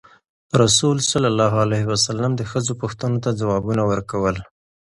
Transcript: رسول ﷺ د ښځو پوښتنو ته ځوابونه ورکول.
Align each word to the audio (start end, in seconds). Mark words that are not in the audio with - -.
رسول 0.61 0.97
ﷺ 1.11 2.31
د 2.39 2.41
ښځو 2.51 2.73
پوښتنو 2.81 3.17
ته 3.23 3.29
ځوابونه 3.39 3.81
ورکول. 3.91 4.35